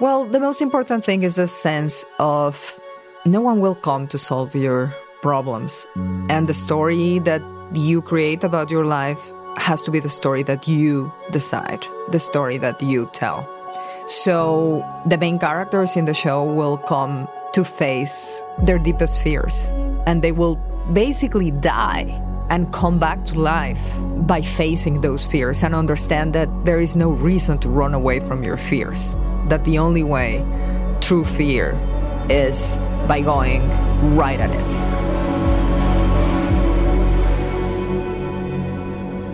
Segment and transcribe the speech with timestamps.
[0.00, 2.80] Well, the most important thing is the sense of
[3.24, 5.86] no one will come to solve your problems.
[6.28, 9.22] And the story that you create about your life
[9.56, 13.48] has to be the story that you decide, the story that you tell.
[14.08, 19.66] So the main characters in the show will come to face their deepest fears
[20.08, 20.56] and they will
[20.92, 22.20] basically die
[22.50, 23.94] and come back to life
[24.26, 28.42] by facing those fears and understand that there is no reason to run away from
[28.42, 29.16] your fears.
[29.48, 30.44] That the only way
[31.00, 31.78] through fear
[32.30, 33.68] is by going
[34.16, 34.94] right at it.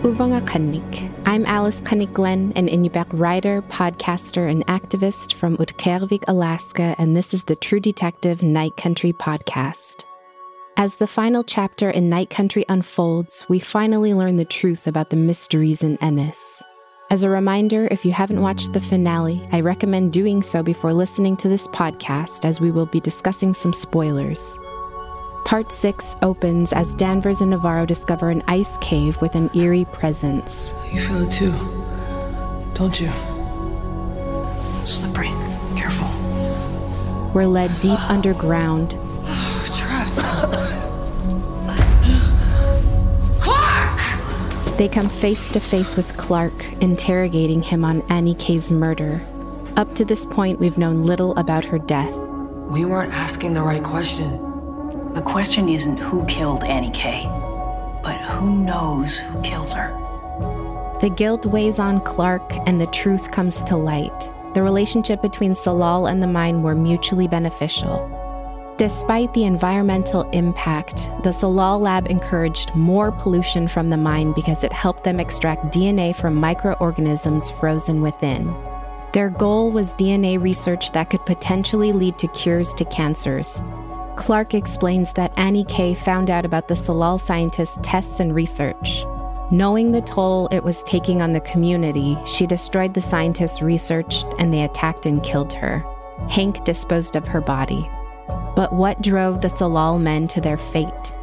[0.03, 1.11] Uvanga.
[1.25, 7.33] I'm Alice Qannik Glenn, an Inupiaq writer, podcaster, and activist from Utqiagvik, Alaska, and this
[7.33, 10.03] is the True Detective Night Country podcast.
[10.75, 15.15] As the final chapter in Night Country unfolds, we finally learn the truth about the
[15.15, 16.63] mysteries in Ennis.
[17.11, 21.35] As a reminder, if you haven't watched the finale, I recommend doing so before listening
[21.37, 24.57] to this podcast, as we will be discussing some spoilers.
[25.43, 30.73] Part 6 opens as Danvers and Navarro discover an ice cave with an eerie presence.
[30.89, 31.51] You feel it too,
[32.75, 33.11] don't you?
[34.79, 35.31] It's slippery.
[35.75, 36.07] Careful.
[37.33, 38.95] We're led deep underground.
[44.81, 49.21] They come face to face with Clark, interrogating him on Annie K's murder.
[49.77, 52.11] Up to this point, we've known little about her death.
[52.67, 54.39] We weren't asking the right question.
[55.13, 57.25] The question isn't who killed Annie K,
[58.01, 59.91] but who knows who killed her.
[60.99, 64.31] The guilt weighs on Clark, and the truth comes to light.
[64.55, 68.09] The relationship between Tsalal and the mine were mutually beneficial.
[68.81, 74.73] Despite the environmental impact, the Tsalal lab encouraged more pollution from the mine because it
[74.73, 78.51] helped them extract DNA from microorganisms frozen within.
[79.13, 83.61] Their goal was DNA research that could potentially lead to cures to cancers.
[84.15, 89.05] Clark explains that Annie K found out about the Tsalal scientists' tests and research.
[89.51, 94.51] Knowing the toll it was taking on the community, she destroyed the scientists' research and
[94.51, 95.85] they attacked and killed her.
[96.29, 97.87] Hank disposed of her body.
[98.55, 101.13] But what drove the Tsalal men to their fate?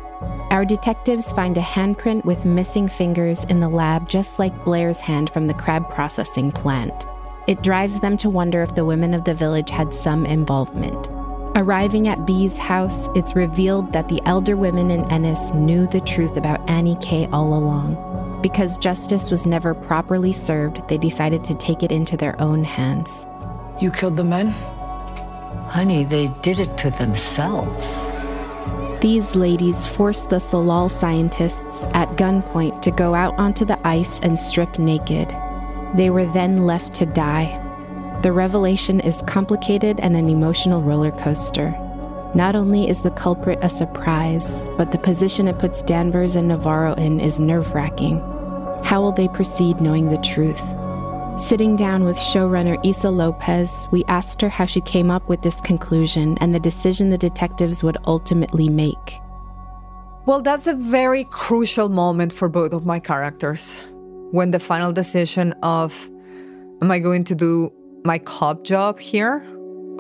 [0.51, 5.31] Our detectives find a handprint with missing fingers in the lab, just like Blair's hand
[5.31, 7.07] from the crab processing plant.
[7.47, 11.09] It drives them to wonder if the women of the village had some involvement.
[11.57, 16.37] Arriving at Bee's house, it's revealed that the elder women in Ennis knew the truth
[16.37, 18.41] about Annie K all along.
[18.43, 23.27] Because justice was never properly served, they decided to take it into their own hands.
[23.81, 24.55] You killed the men?
[25.67, 28.09] Honey, they did it to themselves.
[29.01, 34.39] These ladies forced the Tsalal scientists at gunpoint to go out onto the ice and
[34.39, 35.29] strip naked.
[35.95, 37.65] They were then left to die.
[38.23, 41.71] The revelation is complicated and an emotional roller coaster.
[42.35, 46.95] Not only is the culprit a surprise, but the position it puts Danvers and Navarro
[46.95, 48.19] in is nerve wracking.
[48.83, 50.75] How will they proceed knowing the truth?
[51.39, 55.61] Sitting down with showrunner Issa Lopez, we asked her how she came up with this
[55.61, 59.21] conclusion and the decision the detectives would ultimately make.
[60.27, 63.81] Well, that's a very crucial moment for both of my characters.
[64.33, 66.11] When the final decision of,
[66.83, 67.73] am I going to do
[68.05, 69.39] my cop job here?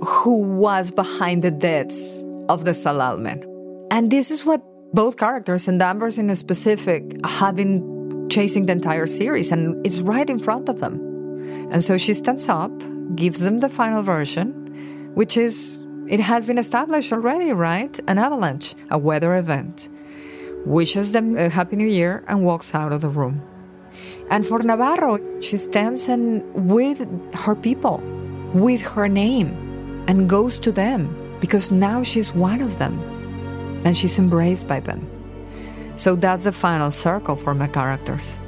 [0.05, 3.44] Who was behind the deaths of the Tsalal men?
[3.93, 4.60] And this is what
[4.93, 10.28] both characters, and Danvers in specific, have been chasing the entire series, and it's right
[10.28, 11.07] in front of them.
[11.71, 12.73] And so she stands up,
[13.15, 17.99] gives them the final version, which is it has been established already, right?
[18.09, 19.91] An avalanche, a weather event,
[20.65, 23.43] wishes them a happy new year, and walks out of the room.
[24.31, 27.99] And for Navarro, she stands and with her people,
[28.55, 32.99] with her name, and goes to them because now she's one of them
[33.85, 35.09] and she's embraced by them.
[35.97, 38.38] So that's the final circle for my characters.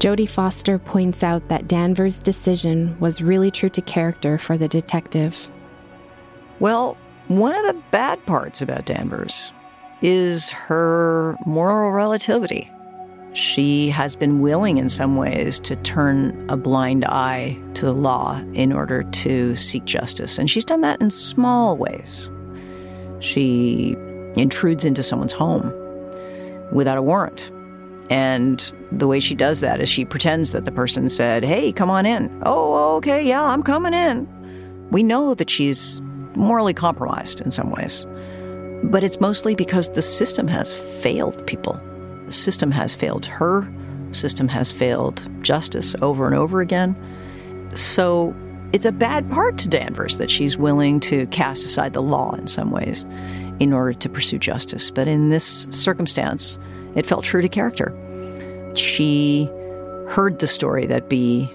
[0.00, 5.46] Jodie Foster points out that Danvers' decision was really true to character for the detective.
[6.58, 6.96] Well,
[7.28, 9.52] one of the bad parts about Danvers
[10.00, 12.70] is her moral relativity.
[13.34, 18.42] She has been willing in some ways to turn a blind eye to the law
[18.54, 20.38] in order to seek justice.
[20.38, 22.30] And she's done that in small ways.
[23.20, 23.96] She
[24.34, 25.74] intrudes into someone's home
[26.72, 27.52] without a warrant.
[28.10, 31.88] And the way she does that is she pretends that the person said, Hey, come
[31.88, 32.42] on in.
[32.44, 34.28] Oh, okay, yeah, I'm coming in.
[34.90, 36.00] We know that she's
[36.34, 38.06] morally compromised in some ways.
[38.82, 41.80] But it's mostly because the system has failed people.
[42.26, 43.72] The system has failed her,
[44.12, 46.96] system has failed justice over and over again.
[47.76, 48.34] So
[48.72, 52.48] it's a bad part to Danvers that she's willing to cast aside the law in
[52.48, 53.04] some ways
[53.60, 54.90] in order to pursue justice.
[54.90, 56.58] But in this circumstance,
[56.94, 57.94] it felt true to character.
[58.74, 59.50] She
[60.08, 61.48] heard the story that Bee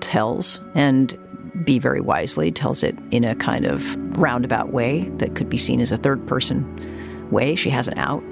[0.00, 1.18] tells, and
[1.64, 5.80] Bee very wisely tells it in a kind of roundabout way that could be seen
[5.80, 7.56] as a third person way.
[7.56, 8.22] She has an out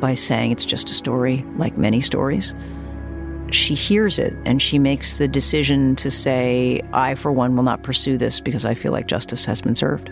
[0.00, 2.54] by saying it's just a story, like many stories.
[3.50, 7.82] She hears it and she makes the decision to say, I, for one, will not
[7.82, 10.10] pursue this because I feel like justice has been served.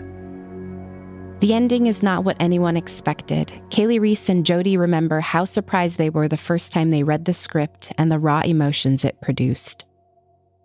[1.43, 3.51] The ending is not what anyone expected.
[3.69, 7.33] Kali Reis and Jodie remember how surprised they were the first time they read the
[7.33, 9.83] script and the raw emotions it produced.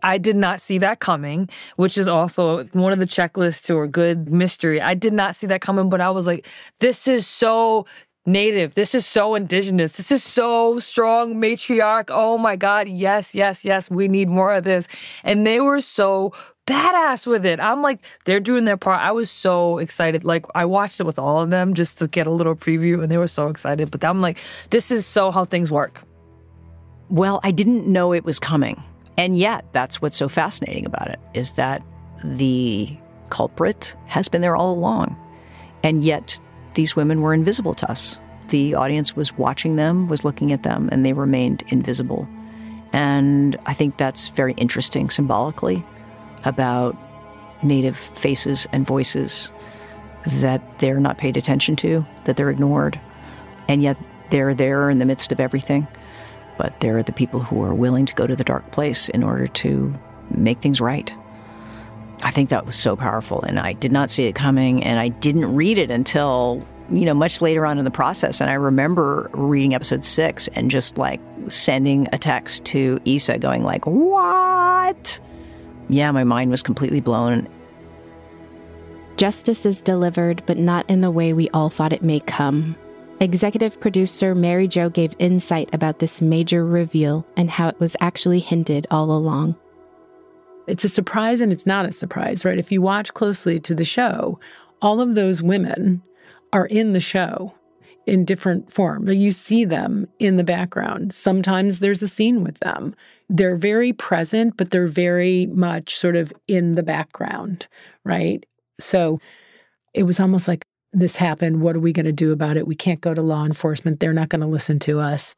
[0.04, 3.88] I did not see that coming, which is also one of the checklists to a
[3.88, 4.80] good mystery.
[4.80, 6.46] I did not see that coming, but I was like,
[6.78, 7.84] this is so
[8.24, 8.74] native.
[8.74, 9.96] This is so indigenous.
[9.96, 12.04] This is so strong matriarch.
[12.08, 12.88] Oh my God.
[12.88, 13.90] Yes, yes, yes.
[13.90, 14.86] We need more of this.
[15.24, 16.34] And they were so
[16.68, 17.60] badass with it.
[17.60, 19.00] I'm like, they're doing their part.
[19.00, 20.24] I was so excited.
[20.24, 23.10] Like, I watched it with all of them just to get a little preview, and
[23.10, 23.90] they were so excited.
[23.90, 24.38] But I'm like,
[24.70, 26.02] this is so how things work.
[27.08, 28.82] Well, I didn't know it was coming.
[29.16, 31.82] And yet, that's what's so fascinating about it is that
[32.22, 32.96] the
[33.30, 35.16] culprit has been there all along.
[35.82, 36.38] And yet,
[36.74, 38.18] these women were invisible to us.
[38.48, 42.28] The audience was watching them, was looking at them, and they remained invisible.
[42.92, 45.84] And I think that's very interesting symbolically
[46.44, 46.96] about
[47.62, 49.52] Native faces and voices
[50.26, 53.00] that they're not paid attention to, that they're ignored,
[53.68, 53.96] and yet
[54.30, 55.86] they're there in the midst of everything.
[56.56, 59.46] But they're the people who are willing to go to the dark place in order
[59.46, 59.94] to
[60.30, 61.12] make things right.
[62.22, 65.08] I think that was so powerful, and I did not see it coming, and I
[65.08, 68.40] didn't read it until you know much later on in the process.
[68.40, 73.62] And I remember reading episode six and just like sending a text to Issa, going
[73.62, 75.20] like, "What?"
[75.88, 77.48] Yeah, my mind was completely blown.
[79.16, 82.76] Justice is delivered, but not in the way we all thought it may come.
[83.20, 88.38] Executive producer Mari Jo gave insight about this major reveal and how it was actually
[88.38, 89.56] hinted all along.
[90.68, 92.58] It's a surprise and it's not a surprise, right?
[92.58, 94.38] If you watch closely to the show,
[94.80, 96.02] all of those women
[96.52, 97.54] are in the show
[98.08, 99.06] in different form.
[99.06, 101.14] You see them in the background.
[101.14, 102.96] Sometimes there's a scene with them.
[103.28, 107.68] They're very present, but they're very much sort of in the background,
[108.04, 108.46] right?
[108.80, 109.20] So
[109.92, 110.64] it was almost like
[110.94, 111.60] this happened.
[111.60, 112.66] What are we going to do about it?
[112.66, 114.00] We can't go to law enforcement.
[114.00, 115.34] They're not going to listen to us.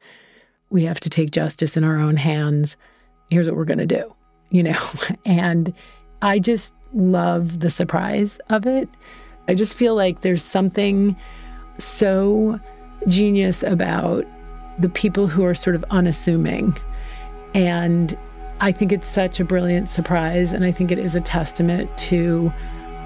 [0.69, 2.77] We have to take justice in our own hands.
[3.29, 4.15] Here's what we're going to do,
[4.49, 4.79] you know?
[5.25, 5.73] And
[6.21, 8.87] I just love the surprise of it.
[9.49, 11.17] I just feel like there's something
[11.83, 12.59] so
[13.07, 14.25] genius about
[14.79, 16.77] the people who are sort of unassuming.
[17.53, 18.17] And
[18.59, 20.53] I think it's such a brilliant surprise.
[20.53, 22.51] And I think it is a testament to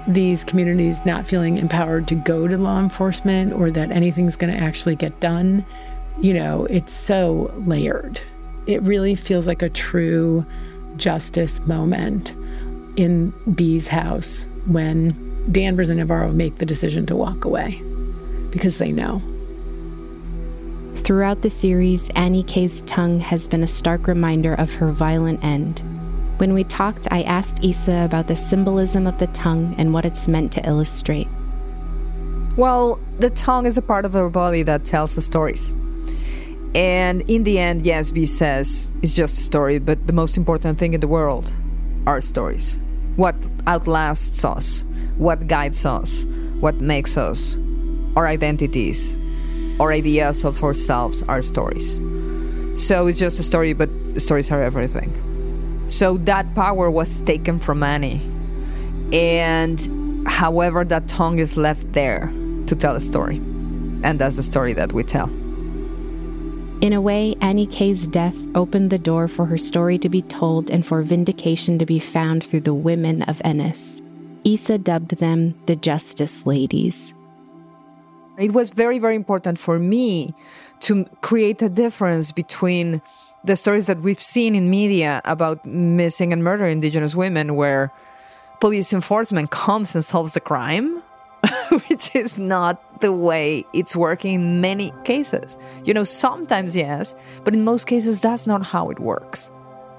[0.08, 4.58] these communities not feeling empowered to go to law enforcement or that anything's going to
[4.58, 5.64] actually get done.
[6.20, 8.20] You know, it's so layered.
[8.66, 10.46] It really feels like a true
[10.96, 12.32] justice moment
[12.96, 15.14] in Bee's house when
[15.52, 17.80] Danvers and Navarro make the decision to walk away
[18.50, 19.22] because they know.
[20.96, 25.84] Throughout the series, Annie K's tongue has been a stark reminder of her violent end.
[26.38, 30.26] When we talked, I asked Issa about the symbolism of the tongue and what it's
[30.26, 31.28] meant to illustrate.
[32.56, 35.72] Well, the tongue is a part of our body that tells the stories.
[36.74, 40.78] And in the end, yes, Bee says it's just a story, but the most important
[40.78, 41.52] thing in the world
[42.06, 42.78] are stories.
[43.16, 44.84] What outlasts us,
[45.16, 46.24] what guides us,
[46.60, 47.56] what makes us,
[48.16, 49.16] our identities,
[49.78, 52.00] our ideas of ourselves, our stories.
[52.74, 55.12] So it's just a story, but stories are everything.
[55.86, 58.20] So that power was taken from Annie.
[59.12, 62.32] And however, that tongue is left there
[62.66, 63.36] to tell a story.
[64.02, 65.28] And that's the story that we tell.
[66.82, 70.70] In a way, Annie K's death opened the door for her story to be told
[70.70, 74.02] and for vindication to be found through the women of Ennis.
[74.44, 77.14] Issa dubbed them the Justice Ladies.
[78.38, 80.34] It was very, very important for me
[80.80, 83.00] to create a difference between
[83.44, 87.92] the stories that we've seen in media about missing and murder indigenous women where
[88.60, 91.02] police enforcement comes and solves the crime
[91.88, 95.56] which is not the way it's working in many cases.
[95.84, 97.14] You know sometimes yes
[97.44, 99.50] but in most cases that's not how it works.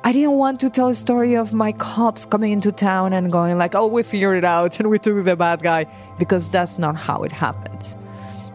[0.04, 3.58] I didn't want to tell a story of my cops coming into town and going
[3.58, 5.86] like oh we figured it out and we took the bad guy
[6.20, 7.98] because that's not how it happens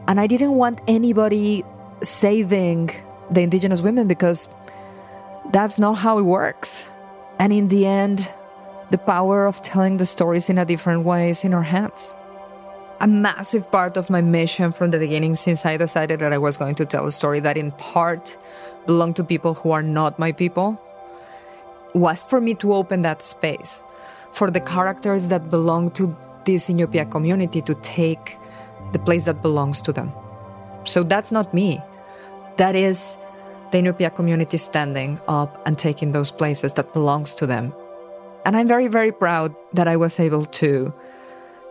[0.09, 1.65] and i didn't want anybody
[2.03, 2.91] saving
[3.31, 4.49] the indigenous women because
[5.51, 6.85] that's not how it works.
[7.39, 8.31] And in the end,
[8.91, 12.15] the power of telling the stories in a different way is in our hands.
[13.01, 16.57] A massive part of my mission from the beginning, since I decided that I was
[16.57, 18.37] going to tell a story that in part
[18.87, 20.81] belonged to people who are not my people,
[21.95, 23.83] was for me to open that space
[24.31, 28.39] for the characters that belong to this Iñupiaq community to take
[28.93, 30.13] the place that belongs to them.
[30.85, 31.81] So that's not me.
[32.57, 33.19] That is
[33.71, 37.73] the Iñupiaq community standing up and taking those places that belongs to them.
[38.45, 40.93] And I'm very, very proud that I was able to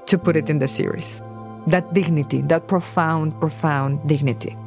[0.07, 1.21] to put it in the series.
[1.67, 4.57] That dignity, that profound, profound dignity.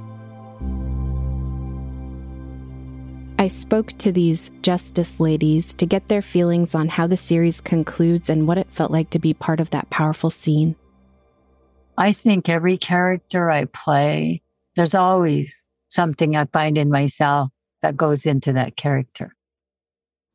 [3.37, 8.31] I spoke to these Justice ladies to get their feelings on how the series concludes
[8.31, 10.77] and what it felt like to be part of that powerful scene.
[11.97, 14.43] I think every character I play,
[14.75, 17.51] there's always something I find in myself
[17.83, 19.35] that goes into that character.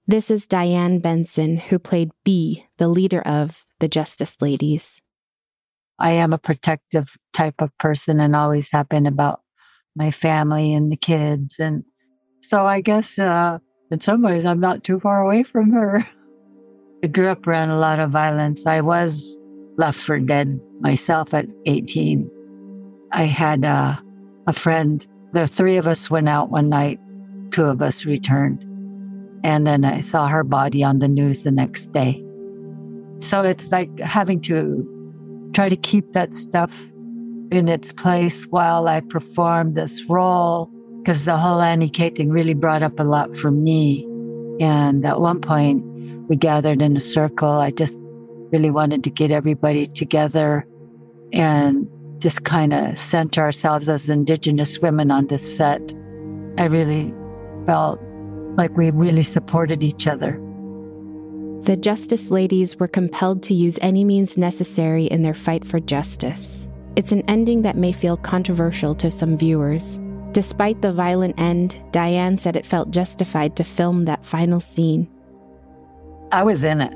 [0.08, 5.02] This is Diane Benson, who played Bee, the leader of the Justice Ladies.
[6.00, 9.42] I am a protective type of person and always have been about
[9.96, 11.60] my family and the kids.
[11.60, 11.84] And
[12.40, 13.60] so I guess uh,
[13.92, 16.02] in some ways I'm not too far away from her.
[17.04, 18.66] I grew up around a lot of violence.
[18.66, 19.38] I was
[19.80, 22.30] left for dead myself at 18.
[23.14, 23.96] I had uh,
[24.46, 25.06] a friend.
[25.32, 27.00] The three of us went out one night.
[27.52, 28.64] Two of us returned.
[29.44, 32.24] And then I saw her body on the news the next day.
[33.22, 34.86] So it's like having to
[35.54, 36.72] try to keep that stuff
[37.52, 40.70] in its place while I perform this role
[41.00, 44.06] because the whole Annie K thing really brought up a lot for me.
[44.60, 45.84] And at one point,
[46.28, 47.50] we gathered in a circle.
[47.50, 47.99] I just
[48.52, 50.66] really wanted to get everybody together
[51.34, 51.88] and
[52.20, 55.94] just kind of center ourselves as Indigenous women on this set.
[56.58, 57.14] I really
[57.66, 58.00] felt
[58.58, 60.40] like we really supported each other.
[61.62, 66.68] The Justice Ladies were compelled to use any means necessary in their fight for justice.
[66.96, 70.00] It's an ending that may feel controversial to some viewers,
[70.32, 75.10] Despite the violent end, Diane said it felt justified to film that final scene.
[76.32, 76.94] I was in it.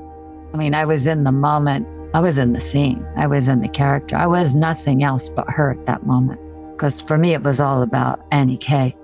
[0.53, 1.87] I mean, I was in the moment.
[2.13, 3.03] I was in the scene.
[3.17, 4.15] I was in the character.
[4.15, 6.39] I was nothing else but her at that moment.
[6.71, 8.95] Because for me, it was all about Annie K.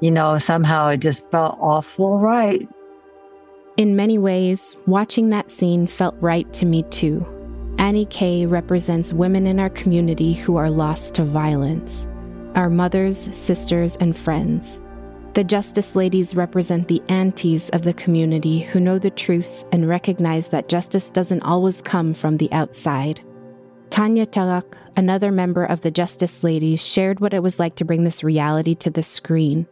[0.00, 2.68] You know, somehow it just felt awful right.
[3.76, 7.24] In many ways, watching that scene felt right to me too.
[7.78, 12.06] Annie K represents women in our community who are lost to violence
[12.56, 14.82] our mothers, sisters, and friends.
[15.34, 20.48] The Justice Ladies represent the aunties of the community who know the truths and recognize
[20.48, 23.24] that justice doesn't always come from the outside.
[23.90, 28.02] Tanya Tagaq, another member of the Justice Ladies, shared what it was like to bring
[28.02, 29.68] this reality to the screen.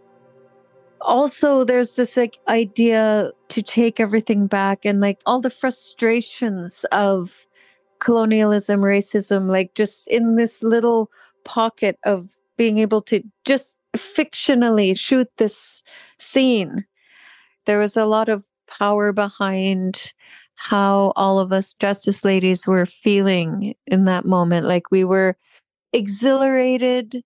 [1.00, 7.48] Also, there's this like idea to take everything back and like all the frustrations of
[7.98, 11.10] colonialism, racism, like just in this little
[11.42, 15.82] pocket of being able to just fictionally shoot this
[16.18, 16.84] scene.
[17.66, 20.12] There was a lot of power behind
[20.54, 24.66] how all of us Justice Ladies were feeling in that moment.
[24.66, 25.36] Like we were
[25.92, 27.22] exhilarated,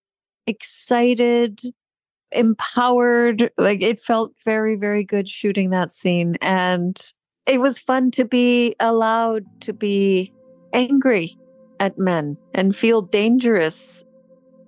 [0.47, 1.61] excited,
[2.31, 3.51] empowered.
[3.57, 6.37] Like it felt very, very good shooting that scene.
[6.41, 7.01] And
[7.47, 10.33] it was fun to be allowed to be
[10.73, 11.37] angry
[11.81, 14.05] at men and feel dangerous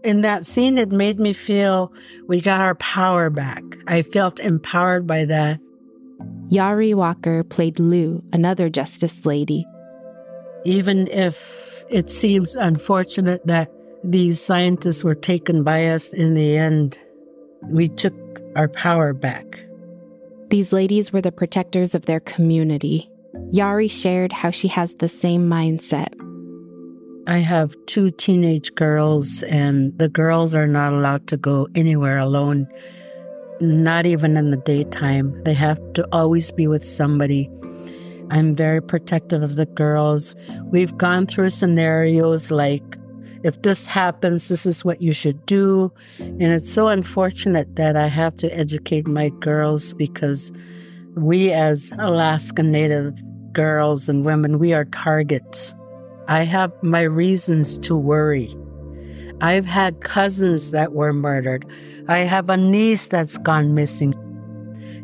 [0.05, 1.93] in that scene, it made me feel
[2.27, 3.63] we got our power back.
[3.87, 5.61] I felt empowered by that.
[6.51, 9.67] Yari Walker played Lou, another Justice Lady.
[10.65, 13.73] Even if it seems unfortunate that
[14.05, 16.99] these scientists were taken by us in the end,
[17.63, 18.15] we took
[18.55, 19.59] our power back.
[20.49, 23.11] These ladies were the protectors of their community.
[23.53, 26.13] Yari shared how she has the same mindset.
[27.27, 32.69] I have two teenage girls, and the girls are not allowed to go anywhere alone,
[33.63, 35.43] not even in the daytime.
[35.45, 37.51] They have to always be with somebody.
[38.31, 40.37] I'm very protective of the girls.
[40.65, 42.85] We've gone through scenarios like,
[43.43, 45.91] if this happens, this is what you should do.
[46.19, 50.53] And it's so unfortunate that I have to educate my girls because
[51.15, 53.15] we, as Alaska Native
[53.55, 55.75] girls and women, we are targets
[56.29, 58.55] I have my reasons to worry.
[59.41, 61.67] I've had cousins that were murdered.
[62.09, 64.15] I have a niece that's gone missing.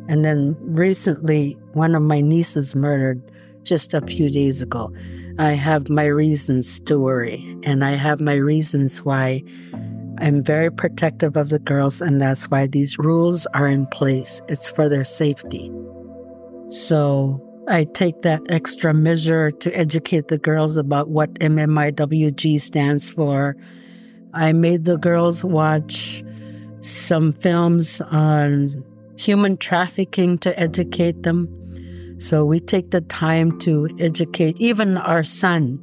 [0.08, 3.20] And then recently, one of my nieces murdered
[3.62, 4.92] just a few days ago.
[5.38, 9.42] I have my reasons to worry, and I have my reasons why
[10.18, 14.42] I'm very protective of the girls, and that's why these rules are in place.
[14.48, 15.70] It's for their safety.
[16.70, 23.56] So I take that extra measure to educate the girls about what MMIWG stands for.
[24.34, 26.24] I made the girls watch
[26.80, 28.84] some films on
[29.16, 31.48] human trafficking to educate them.
[32.18, 35.78] So we take the time to educate even our son.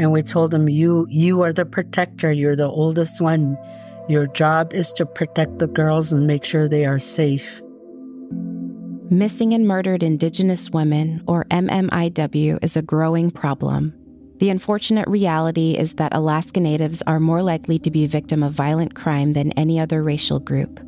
[0.00, 2.32] And we told him, you, you are the protector.
[2.32, 3.56] You're the oldest one.
[4.08, 7.62] Your job is to protect the girls and make sure they are safe.
[9.10, 13.94] Missing and murdered Indigenous women, or MMIW, is a growing problem.
[14.38, 18.96] The unfortunate reality is that Alaska Natives are more likely to be victim of violent
[18.96, 20.80] crime than any other racial group.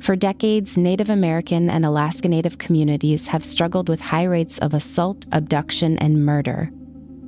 [0.00, 5.26] For decades, Native American and Alaska Native communities have struggled with high rates of assault,
[5.32, 6.70] abduction, and murder.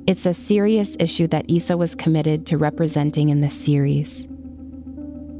[0.07, 4.27] It's a serious issue that Issa was committed to representing in this series.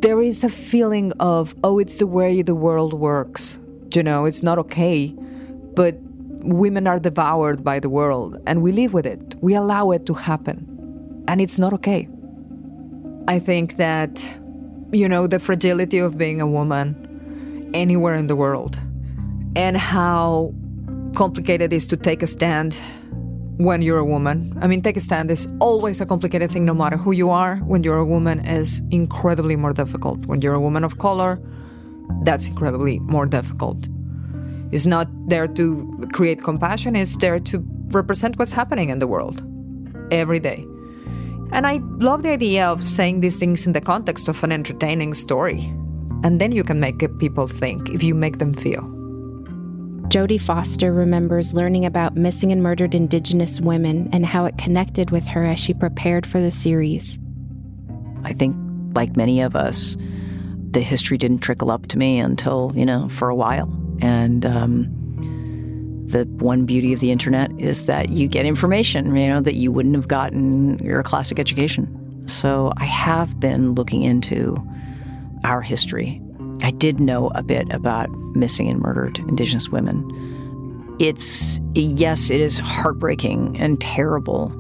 [0.02, 3.58] There is a feeling of, oh, it's the way the world works.
[3.94, 5.14] You know, it's not okay.
[5.76, 5.98] But
[6.44, 9.36] women are devoured by the world and we live with it.
[9.42, 11.24] We allow it to happen.
[11.28, 12.08] And it's not okay.
[13.28, 14.24] I think that,
[14.92, 18.80] you know, the fragility of being a woman anywhere in the world
[19.56, 20.54] and how
[21.16, 22.80] complicated it is to take a stand
[23.58, 24.58] when you're a woman.
[24.62, 27.58] I mean, take a stand is always a complicated thing, no matter who you are.
[27.58, 30.26] When you're a woman, is incredibly more difficult.
[30.26, 31.40] When you're a woman of color,
[32.24, 33.88] that's incredibly more difficult.
[34.72, 39.44] It's not there to create compassion, it's there to represent what's happening in the world
[40.12, 40.66] every day.
[41.52, 45.14] And I love the idea of saying these things in the context of an entertaining
[45.14, 45.60] story.
[46.24, 48.84] And then you can make people think if you make them feel.
[50.08, 55.26] Jodie Foster remembers learning about missing and murdered Indigenous women and how it connected with
[55.26, 57.18] her as she prepared for the series.
[58.24, 58.56] I think,
[58.94, 59.96] like many of us,
[60.72, 63.70] the history didn't trickle up to me until, you know, for a while.
[64.02, 64.88] And um,
[66.08, 69.72] the one beauty of the internet is that you get information, you know, that you
[69.72, 72.28] wouldn't have gotten your classic education.
[72.28, 74.58] So I have been looking into
[75.44, 76.22] our history.
[76.64, 80.08] I did know a bit about missing and murdered Indigenous women.
[81.00, 84.54] It's, yes, it is heartbreaking and terrible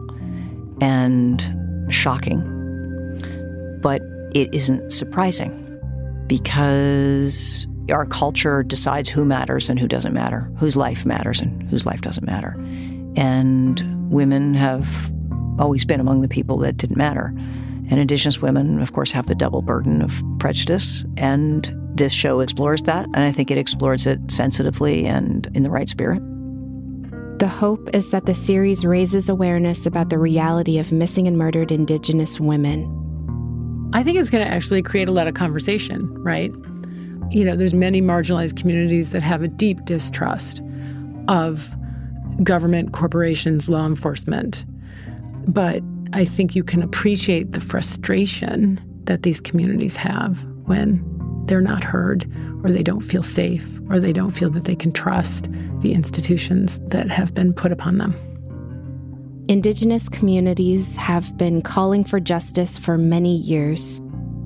[0.82, 1.42] and
[1.94, 2.42] shocking,
[3.82, 4.02] but
[4.34, 5.71] it isn't surprising
[6.32, 11.86] because our culture decides who matters and who doesn't matter, whose life matters and whose
[11.86, 12.56] life doesn't matter.
[13.18, 15.12] And women have
[15.60, 17.34] always been among the people that didn't matter.
[17.90, 21.04] And Indigenous women, of course, have the double burden of prejudice.
[21.18, 23.04] And this show explores that.
[23.08, 26.22] And I think it explores it sensitively and in the right spirit.
[27.40, 31.74] The hope is that the series raises awareness about the reality of missing and murdered
[31.74, 33.01] Indigenous women.
[33.94, 36.52] I think it's going to actually create a lot of conversation, right?
[37.32, 40.62] you know, there's many marginalized communities that have a deep distrust
[41.30, 41.70] of
[42.44, 44.66] government, corporations, law enforcement.
[45.48, 45.82] But
[46.14, 51.02] I think you can appreciate the frustration that these communities have when
[51.46, 52.30] they're not heard
[52.64, 55.50] or they don't feel safe or they don't feel that they can trust
[55.80, 58.14] the institutions that have been put upon them.
[59.52, 64.00] Indigenous communities have been calling for justice for many years.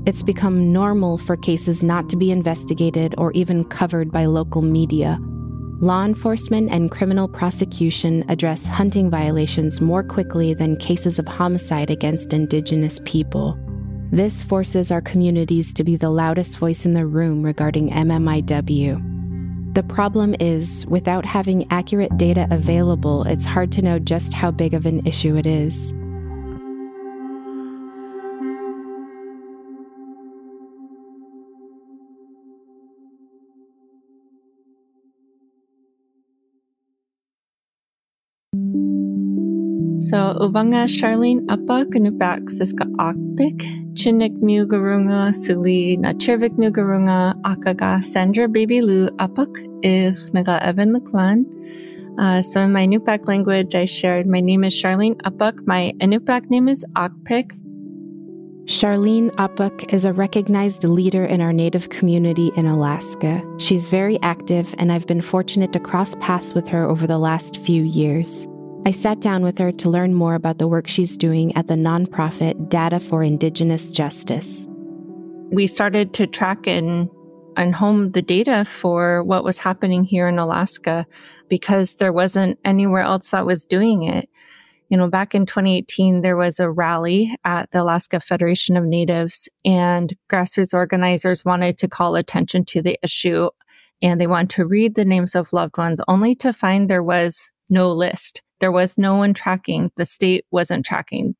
[0.08, 5.20] It's become normal for cases not to be investigated or even covered by local media.
[5.80, 12.34] Law enforcement and criminal prosecution address hunting violations more quickly than cases of homicide against
[12.34, 13.56] Indigenous people.
[14.12, 19.15] This forces our communities to be the loudest voice in the room regarding MMIW.
[19.76, 24.74] The problem is, without having accurate data available, it's hard to know just how big
[24.74, 25.94] of an issue it is.
[40.16, 43.68] So Uvanga Charlene Apa Kanupak Siska Akpik
[44.00, 49.52] Chinik Mugarunga Suli Nachirvik Mugarunga Akaga Sandra Baby Lu Apak
[49.84, 51.44] Ich Naga Evan Clan.
[52.18, 55.68] Uh, so in my Nupak language, I shared my name is Charlene Apok.
[55.68, 57.52] My Inupiaq name is Akpik.
[58.68, 63.44] Charlene Apok is a recognized leader in our Native community in Alaska.
[63.58, 67.58] She's very active, and I've been fortunate to cross paths with her over the last
[67.58, 68.48] few years.
[68.88, 71.74] I sat down with her to learn more about the work she's doing at the
[71.74, 74.68] nonprofit Data for Indigenous Justice.
[75.50, 77.10] We started to track and,
[77.58, 81.08] and home the data for what was happening here in Alaska
[81.50, 84.30] because there wasn't anywhere else that was doing it.
[84.90, 89.50] You know, back in 2018, there was a rally at the Alaska Federation of Natives,
[89.66, 93.50] and grassroots organizers wanted to call attention to the issue
[94.04, 97.52] and they wanted to read the names of loved ones only to find there was
[97.70, 98.44] no list.
[98.60, 99.92] There was no one tracking.
[99.98, 101.36] The state wasn't tracking.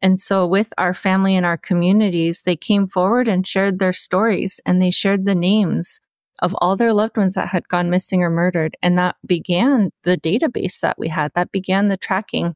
[0.00, 4.60] And so with our family and our communities, they came forward and shared their stories
[4.64, 5.98] and they shared the names
[6.40, 8.76] of all their loved ones that had gone missing or murdered.
[8.80, 12.54] And that began the database that we had, that began the tracking.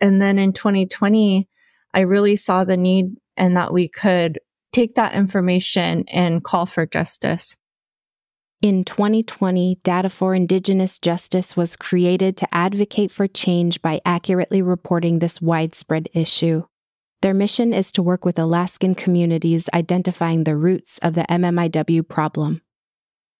[0.00, 1.48] And then in 2020,
[1.92, 4.38] I really saw the need and that we could
[4.72, 7.56] take that information and call for justice.
[8.64, 15.18] In 2020, Data for Indigenous Justice was created to advocate for change by accurately reporting
[15.18, 16.64] this widespread issue.
[17.20, 22.62] Their mission is to work with Alaskan communities identifying the roots of the MMIW problem.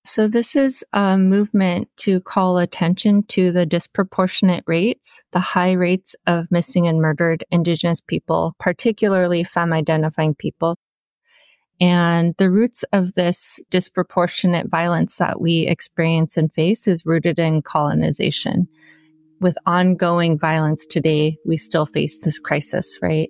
[0.04, 6.14] So, this is a movement to call attention to the disproportionate rates, the high rates
[6.26, 10.76] of missing and murdered Indigenous people, particularly femme identifying people,
[11.80, 17.62] and the roots of this disproportionate violence that we experience and face is rooted in
[17.62, 18.68] colonization.
[19.40, 23.28] With ongoing violence today, we still face this crisis, right?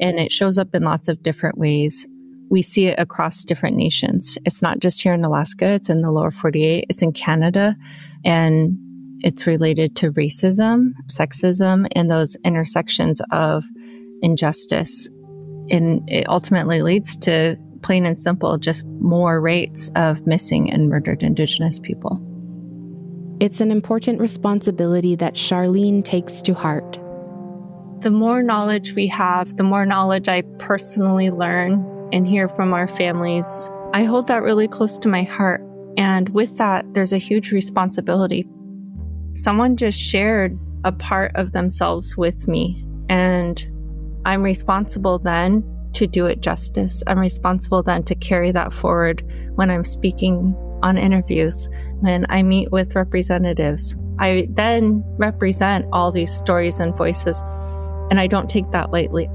[0.00, 2.06] And it shows up in lots of different ways.
[2.50, 4.36] We see it across different nations.
[4.44, 7.76] It's not just here in Alaska, it's in the lower 48, it's in Canada,
[8.24, 8.76] and
[9.20, 13.64] it's related to racism, sexism, and those intersections of
[14.22, 15.08] injustice.
[15.70, 21.22] And it ultimately leads to plain and simple, just more rates of missing and murdered
[21.22, 22.20] Indigenous people.
[23.40, 27.00] It's an important responsibility that Charlene takes to heart.
[28.00, 32.86] The more knowledge we have, the more knowledge I personally learn and hear from our
[32.86, 35.60] families, I hold that really close to my heart.
[35.96, 38.48] And with that, there's a huge responsibility.
[39.34, 43.64] Someone just shared a part of themselves with me, and
[44.24, 45.62] I'm responsible then
[45.94, 47.02] to do it justice.
[47.06, 49.22] I'm responsible then to carry that forward
[49.54, 51.68] when I'm speaking on interviews,
[52.00, 53.96] when I meet with representatives.
[54.18, 57.40] I then represent all these stories and voices,
[58.10, 59.28] and I don't take that lightly.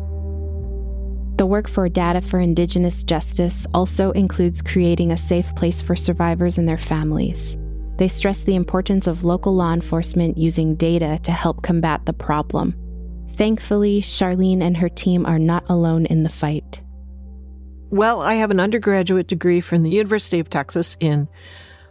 [1.38, 6.58] The work for Data for Indigenous Justice also includes creating a safe place for survivors
[6.58, 7.58] and their families.
[7.98, 12.76] They stress the importance of local law enforcement using data to help combat the problem.
[13.38, 16.82] Thankfully, Charlene and her team are not alone in the fight.
[17.92, 21.28] Well, I have an undergraduate degree from the University of Texas in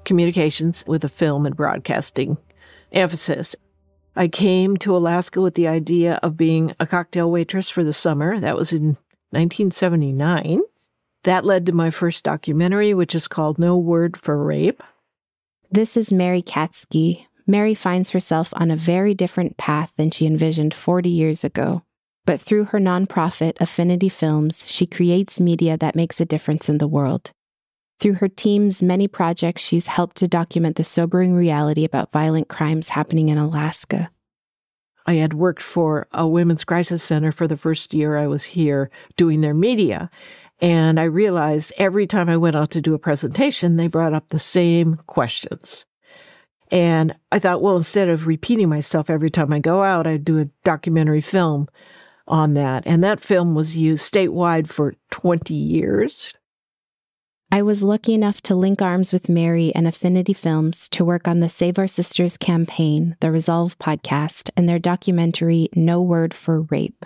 [0.05, 2.37] communications with a film and broadcasting
[2.91, 3.55] emphasis.
[4.17, 8.41] I came to Alaska with the idea of being a cocktail waitress for the summer.
[8.41, 8.97] That was in
[9.31, 10.63] 1979.
[11.23, 14.83] That led to my first documentary, which is called No Word for Rape.
[15.71, 20.75] This is Mary Katzke, Mary finds herself on a very different path than she envisioned
[20.75, 21.83] 40 years ago.
[22.25, 26.89] But through her nonprofit, Affinity Films, she creates media that makes a difference in the
[26.89, 27.31] world.
[28.01, 32.91] Through her team's many projects, she's helped to document the sobering reality about violent crimes
[32.91, 34.11] happening in Alaska.
[35.07, 38.91] I had worked for a women's crisis center for the first year I was here
[39.17, 40.11] doing their media.
[40.61, 44.29] And I realized every time I went out to do a presentation, they brought up
[44.29, 45.87] the same questions.
[46.71, 50.39] And I thought, well, instead of repeating myself every time I go out, I'd do
[50.39, 51.69] a documentary film
[52.27, 52.85] on that.
[52.87, 56.35] And that film was used statewide for 20 years.
[57.53, 61.39] I was lucky enough to link arms with Mary and Affinity Films to work on
[61.39, 67.05] the Save Our Sisters campaign, the Resolve podcast, and their documentary No Word for Rape.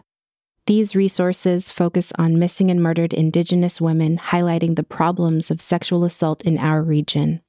[0.65, 6.43] These resources focus on missing and murdered Indigenous women, highlighting the problems of sexual assault
[6.43, 7.43] in our region.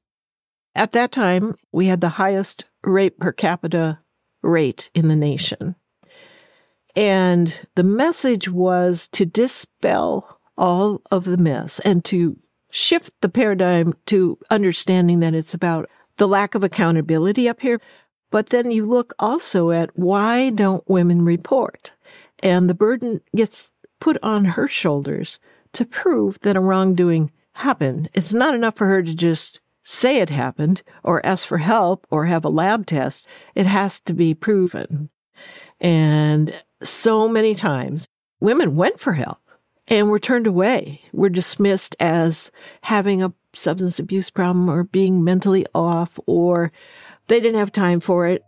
[0.74, 4.00] At that time, we had the highest rape per capita
[4.42, 5.76] rate in the nation.
[6.96, 12.38] And the message was to dispel all of the myths and to
[12.70, 17.80] shift the paradigm to understanding that it's about the lack of accountability up here.
[18.30, 21.92] But then you look also at why don't women report?
[22.40, 25.38] And the burden gets put on her shoulders
[25.74, 28.10] to prove that a wrongdoing happened.
[28.14, 32.26] It's not enough for her to just say it happened or ask for help or
[32.26, 33.26] have a lab test.
[33.54, 35.10] It has to be proven.
[35.80, 38.08] And so many times
[38.40, 39.38] women went for help
[39.88, 42.50] and were turned away, were dismissed as
[42.82, 46.72] having a substance abuse problem or being mentally off or
[47.26, 48.44] they didn't have time for it.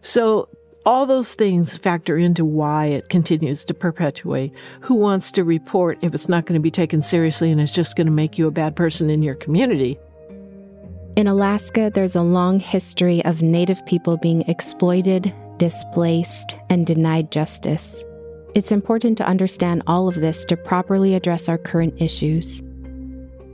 [0.00, 0.48] So
[0.86, 4.52] all those things factor into why it continues to perpetuate.
[4.80, 7.96] Who wants to report if it's not going to be taken seriously and it's just
[7.96, 9.98] going to make you a bad person in your community?
[11.18, 18.04] In Alaska, there's a long history of Native people being exploited, displaced, and denied justice.
[18.54, 22.62] It's important to understand all of this to properly address our current issues.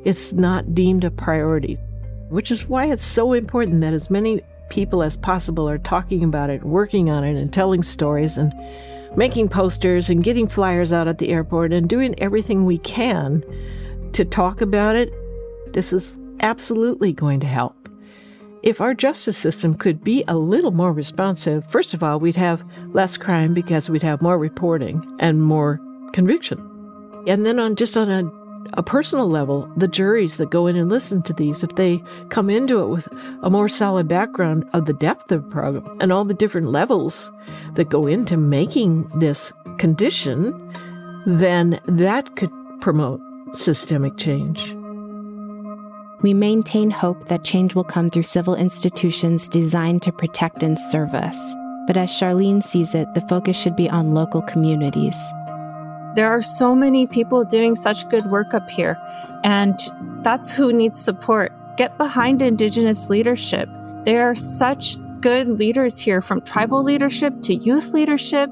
[0.05, 1.79] It's not deemed a priority,
[2.29, 6.51] which is why it's so important that as many people as possible are talking about
[6.51, 8.53] it, working on it, and telling stories, and
[9.17, 13.43] making posters, and getting flyers out at the airport, and doing everything we can
[14.13, 15.11] to talk about it,
[15.73, 17.89] this is absolutely going to help.
[18.63, 22.65] If our justice system could be a little more responsive, first of all, we'd have
[22.93, 25.81] less crime because we'd have more reporting and more
[26.13, 26.59] conviction.
[27.27, 28.23] And then on just on a
[28.73, 32.51] a personal level, the juries that go in and listen to these, if they come
[32.51, 33.09] into it with
[33.43, 37.31] a more solid background of the depth of the program and all the different levels
[37.75, 40.53] that go into making this condition,
[41.27, 43.21] then that could promote
[43.53, 44.75] systemic change.
[46.25, 51.13] We maintain hope that change will come through civil institutions designed to protect and serve
[51.13, 51.39] us.
[51.87, 55.19] But as Charlene sees it, the focus should be on local communities.
[56.15, 58.97] There are so many people doing such good work up here,
[59.45, 59.79] and
[60.23, 61.53] that's who needs support.
[61.77, 63.69] Get behind Indigenous leadership.
[64.07, 68.49] There are such good leaders here from tribal leadership to youth leadership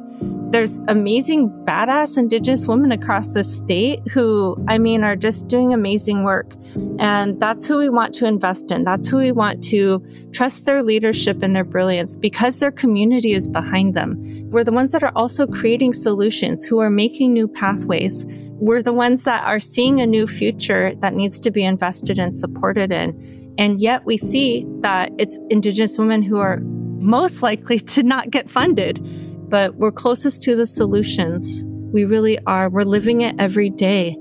[0.53, 6.25] there's amazing, badass Indigenous women across the state who, I mean, are just doing amazing
[6.25, 6.55] work.
[6.99, 8.85] And that's who we want to invest in.
[8.85, 13.49] That's who we want to trust their leadership and their brilliance because their community is
[13.49, 14.17] behind them.
[14.51, 18.27] We're the ones that are also creating solutions, who are making new pathways.
[18.61, 22.37] We're the ones that are seeing a new future that needs to be invested and
[22.37, 23.55] supported in.
[23.57, 28.51] And yet we see that it's Indigenous women who are most likely to not get
[28.51, 29.05] funded
[29.53, 31.63] but we're closest to the solutions.
[31.93, 32.71] We really are.
[32.71, 34.17] We're living it every day.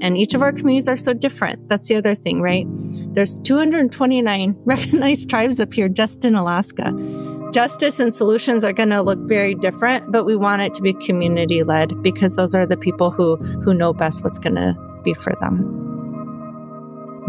[0.00, 1.68] And each of our communities are so different.
[1.68, 2.66] That's the other thing, right?
[3.12, 6.92] There's 229 recognized tribes up here just in Alaska.
[7.52, 10.92] Justice and solutions are going to look very different, but we want it to be
[10.92, 15.14] community led because those are the people who, who know best what's going to be
[15.14, 15.89] for them.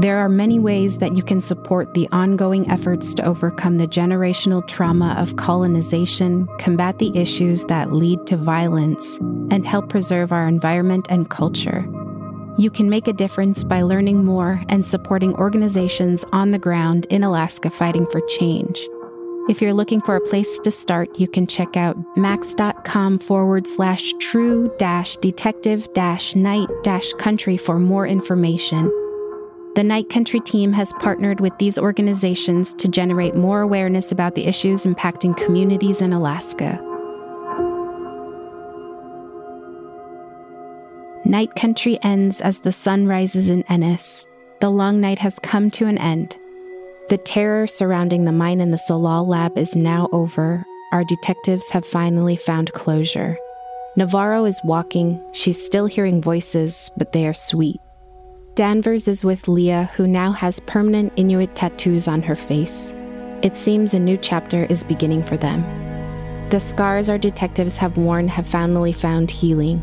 [0.02, 4.68] There are many ways that you can support the ongoing efforts to overcome the generational
[4.68, 9.18] trauma of colonization, combat the issues that lead to violence,
[9.52, 11.88] and help preserve our environment and culture.
[12.58, 17.22] You can make a difference by learning more and supporting organizations on the ground in
[17.22, 18.90] Alaska fighting for change.
[19.50, 24.14] If you're looking for a place to start, you can check out max.com forward slash
[24.20, 28.92] true dash detective dash night dash country for more information.
[29.74, 34.46] The Night Country team has partnered with these organizations to generate more awareness about the
[34.46, 36.78] issues impacting communities in Alaska.
[41.24, 44.28] Night Country ends as the sun rises in Ennis.
[44.60, 46.36] The long night has come to an end.
[47.10, 50.66] The terror surrounding the mine and the Tsalal lab is now over.
[50.92, 53.38] Our detectives have finally found closure.
[53.96, 55.22] Navarro is walking.
[55.34, 57.81] She's still hearing voices, but they are sweet.
[58.62, 62.94] Danvers is with Leah, who now has permanent Inuit tattoos on her face.
[63.42, 65.64] It seems a new chapter is beginning for them.
[66.52, 69.82] The scars our detectives have worn have finally found healing.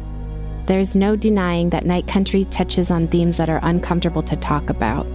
[0.67, 5.09] There's no denying that Night Country touches on themes that are uncomfortable to talk about.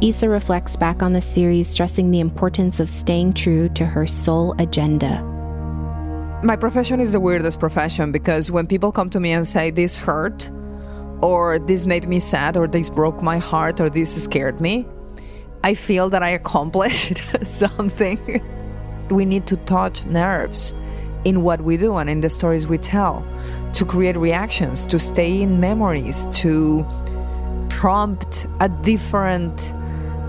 [0.00, 4.54] Issa reflects back on the series, stressing the importance of staying true to her sole
[4.58, 5.22] agenda.
[6.42, 9.94] My profession is the weirdest profession because when people come to me and say, This
[9.94, 10.50] hurt,
[11.20, 14.86] or this made me sad, or this broke my heart, or this scared me,
[15.64, 18.42] I feel that I accomplished something.
[19.10, 20.74] we need to touch nerves
[21.24, 23.26] in what we do and in the stories we tell
[23.74, 26.86] to create reactions, to stay in memories, to
[27.68, 29.74] prompt a different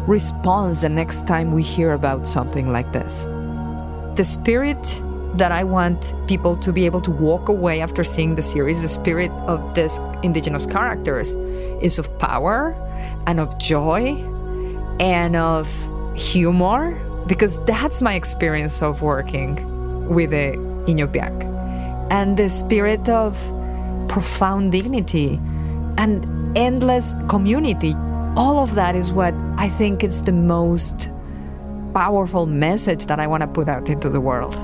[0.07, 3.23] response the next time we hear about something like this.
[4.15, 5.01] The spirit
[5.35, 8.81] that I want people to be able to walk away after seeing the series.
[8.81, 11.35] The spirit of these indigenous characters
[11.81, 12.73] is of power
[13.27, 14.15] and of joy
[14.99, 15.69] and of
[16.15, 19.55] humor, because that's my experience of working
[20.09, 20.53] with the
[20.87, 22.09] Iñupiaq.
[22.11, 23.37] And the spirit of
[24.09, 25.39] profound dignity
[25.97, 27.93] and endless community.
[28.35, 31.11] All of that is what I think is the most
[31.93, 34.57] powerful message that I want to put out into the world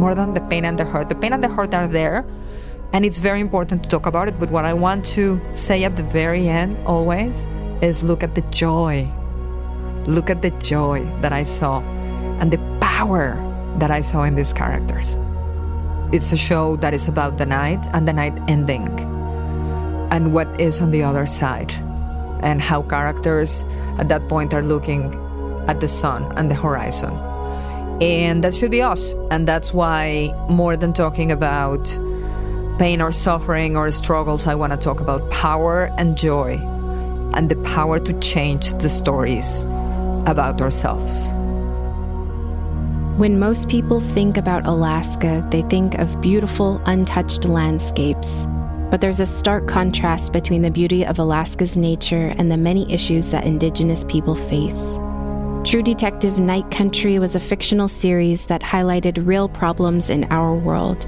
[0.00, 1.10] more than the pain and the hurt.
[1.10, 2.24] The pain and the hurt are there,
[2.94, 4.40] and it's very important to talk about it.
[4.40, 7.46] But what I want to say at the very end always
[7.82, 9.06] is look at the joy.
[10.06, 11.80] Look at the joy that I saw
[12.40, 13.36] and the power
[13.78, 15.20] that I saw in these characters.
[16.12, 18.88] It's a show that is about the night and the night ending
[20.10, 21.72] and what is on the other side
[22.42, 23.66] and how characters
[23.98, 25.14] at that point are looking
[25.68, 27.29] at the sun and the horizon.
[28.00, 29.14] And that should be us.
[29.30, 31.84] And that's why, more than talking about
[32.78, 36.56] pain or suffering or struggles, I want to talk about power and joy
[37.34, 39.64] and the power to change the stories
[40.26, 41.30] about ourselves.
[43.18, 48.46] When most people think about Alaska, they think of beautiful, untouched landscapes.
[48.90, 53.30] But there's a stark contrast between the beauty of Alaska's nature and the many issues
[53.30, 54.98] that Indigenous people face.
[55.62, 61.06] True Detective Night Country was a fictional series that highlighted real problems in our world.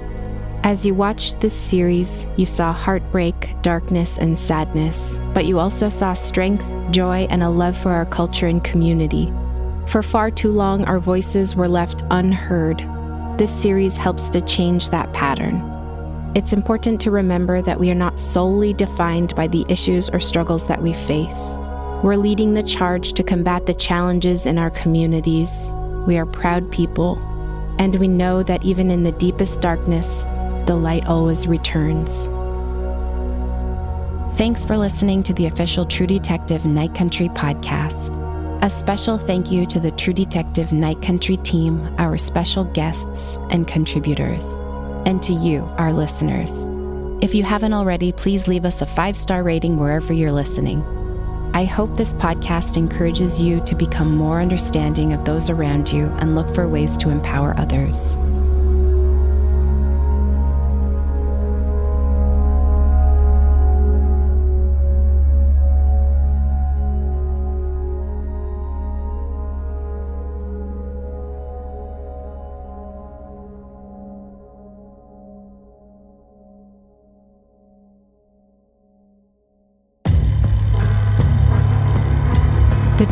[0.63, 6.13] As you watched this series, you saw heartbreak, darkness, and sadness, but you also saw
[6.13, 9.33] strength, joy, and a love for our culture and community.
[9.87, 12.79] For far too long, our voices were left unheard.
[13.39, 15.63] This series helps to change that pattern.
[16.37, 20.69] It's important to remember that we are not solely defined by the issues or struggles
[20.69, 21.57] that we face.
[22.03, 25.73] We're leading the charge to combat the challenges in our communities.
[26.05, 27.17] We are proud people,
[27.79, 30.25] and we know that even in the deepest darkness,
[30.67, 32.27] the light always returns.
[34.37, 38.11] Thanks for listening to the official True Detective Night Country podcast.
[38.65, 43.69] A special thank you to the True Detective Night Country team, our special guests and
[43.69, 44.57] contributors,
[45.07, 46.67] and to you, our listeners.
[47.23, 50.85] If you haven't already, please leave us a five star rating wherever you're listening.
[51.55, 56.35] I hope this podcast encourages you to become more understanding of those around you and
[56.35, 58.17] look for ways to empower others.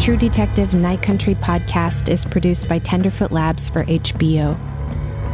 [0.00, 4.58] True Detective Night Country podcast is produced by Tenderfoot Labs for HBO.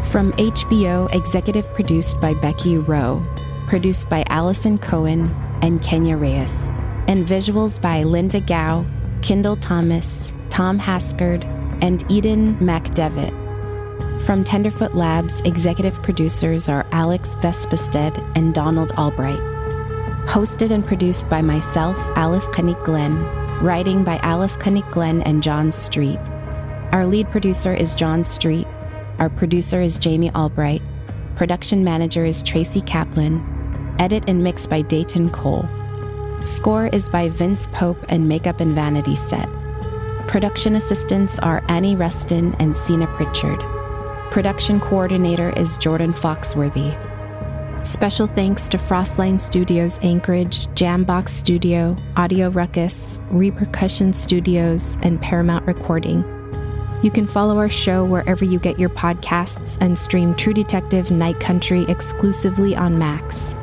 [0.07, 3.25] From HBO, executive produced by Becky Rowe,
[3.69, 6.67] produced by Allison Cohen and Kenya Reyes,
[7.07, 8.85] and visuals by Linda Gao,
[9.23, 11.45] Kindle Thomas, Tom Haskard,
[11.81, 13.31] and Eden MacDevitt.
[14.23, 19.39] From Tenderfoot Labs, executive producers are Alex Vespestead and Donald Albright.
[20.27, 25.73] Hosted and produced by myself, Alice Qannik Glenn, writing by Alice Qannik Glenn and John
[25.73, 26.19] Street.
[26.93, 28.67] Our lead producer is John Street.
[29.19, 30.83] Our producer is Jamie Albright.
[31.37, 33.97] Production manager is Tracy Kaplan.
[33.99, 35.67] Edit and mix by Dayton Cole.
[36.45, 39.49] Score is by Vince Pope and Makeup and Vanity Set.
[40.29, 43.61] Production assistants are Annie Reston and Sina Pritchard.
[44.31, 46.95] Production coordinator is Jordan Foxworthy.
[47.87, 56.25] Special thanks to Frostline Studios Anchorage, Jambox Studio, Audio Ruckus, Repercussion Studios, and Paramount Recording.
[57.05, 61.39] You can follow our show wherever you get your podcasts and stream True Detective Night
[61.39, 63.55] Country exclusively on Max.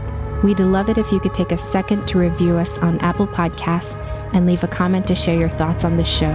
[0.41, 4.25] We'd love it if you could take a second to review us on Apple Podcasts
[4.33, 6.31] and leave a comment to share your thoughts on the show.